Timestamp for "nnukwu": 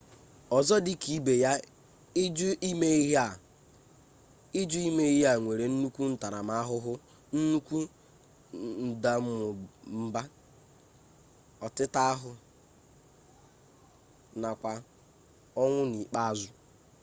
5.71-6.01, 7.35-7.77